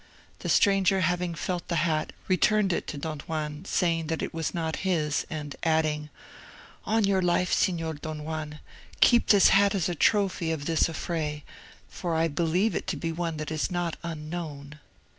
[0.39, 4.51] The stranger having felt the hat, returned it to Don Juan, saying that it was
[4.51, 6.09] not his, and adding,
[6.85, 8.61] "On your life, Signor Don Juan,
[8.99, 11.43] keep this hat as a trophy of this affray,
[11.87, 14.79] for I believe it to be one that is not unknown."